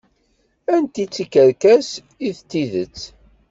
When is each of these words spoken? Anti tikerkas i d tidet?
Anti 0.75 1.03
tikerkas 1.13 1.87
i 2.27 2.29
d 2.35 2.37
tidet? 2.49 2.97